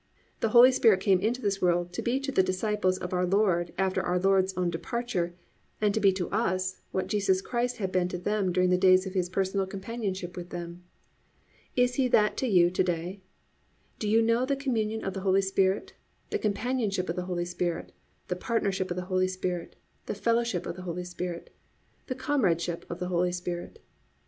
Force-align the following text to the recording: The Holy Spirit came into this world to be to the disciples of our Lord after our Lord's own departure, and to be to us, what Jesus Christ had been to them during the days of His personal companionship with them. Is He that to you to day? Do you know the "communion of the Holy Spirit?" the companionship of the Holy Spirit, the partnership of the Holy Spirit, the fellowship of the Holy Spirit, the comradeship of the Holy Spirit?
The 0.39 0.49
Holy 0.49 0.71
Spirit 0.71 0.99
came 0.99 1.19
into 1.19 1.43
this 1.43 1.61
world 1.61 1.93
to 1.93 2.01
be 2.01 2.19
to 2.21 2.31
the 2.31 2.41
disciples 2.41 2.97
of 2.97 3.13
our 3.13 3.23
Lord 3.27 3.71
after 3.77 4.01
our 4.01 4.17
Lord's 4.17 4.51
own 4.57 4.71
departure, 4.71 5.35
and 5.79 5.93
to 5.93 5.99
be 5.99 6.11
to 6.13 6.27
us, 6.31 6.81
what 6.89 7.05
Jesus 7.05 7.39
Christ 7.39 7.77
had 7.77 7.91
been 7.91 8.07
to 8.07 8.17
them 8.17 8.51
during 8.51 8.71
the 8.71 8.79
days 8.79 9.05
of 9.05 9.13
His 9.13 9.29
personal 9.29 9.67
companionship 9.67 10.35
with 10.35 10.49
them. 10.49 10.83
Is 11.75 11.97
He 12.01 12.07
that 12.07 12.35
to 12.37 12.47
you 12.47 12.71
to 12.71 12.83
day? 12.83 13.21
Do 13.99 14.09
you 14.09 14.23
know 14.23 14.43
the 14.43 14.55
"communion 14.55 15.03
of 15.05 15.13
the 15.13 15.21
Holy 15.21 15.39
Spirit?" 15.43 15.93
the 16.31 16.39
companionship 16.39 17.07
of 17.07 17.15
the 17.15 17.25
Holy 17.25 17.45
Spirit, 17.45 17.91
the 18.27 18.35
partnership 18.35 18.89
of 18.89 18.97
the 18.97 19.05
Holy 19.05 19.27
Spirit, 19.27 19.75
the 20.07 20.15
fellowship 20.15 20.65
of 20.65 20.75
the 20.75 20.81
Holy 20.81 21.03
Spirit, 21.03 21.53
the 22.07 22.15
comradeship 22.15 22.87
of 22.89 22.97
the 22.97 23.09
Holy 23.09 23.31
Spirit? 23.31 23.77